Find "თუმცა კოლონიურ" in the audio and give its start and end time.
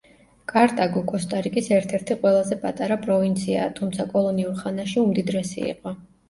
3.81-4.57